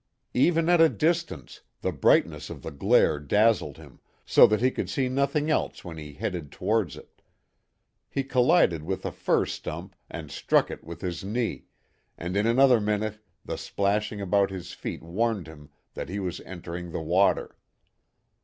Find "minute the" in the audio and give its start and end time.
12.81-13.59